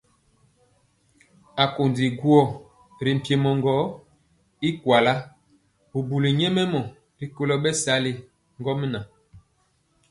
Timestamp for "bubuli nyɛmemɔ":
5.89-6.81